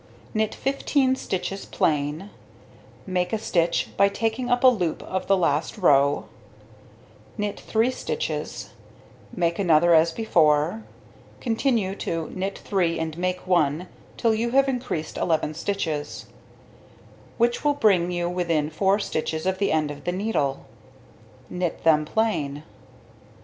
[0.33, 2.31] Knit 15 stitches plain,
[3.05, 6.25] make a stitch by taking up a loop of the last row,
[7.37, 8.71] knit 3 stitches,
[9.31, 10.83] make another as before,
[11.39, 13.87] continue to knit 3 and make 1
[14.17, 16.25] till you have increased 11 stitches,
[17.37, 20.65] which will bring you within 4 stitches of the end of the needle;
[21.47, 22.63] knit them plain.